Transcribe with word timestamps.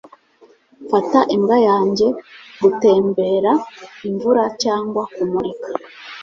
Mfata 0.83 1.19
imbwa 1.35 1.57
yanjye 1.69 2.07
gutembera, 2.61 3.51
imvura 4.07 4.43
cyangwa 4.63 5.01
kumurika. 5.13 5.69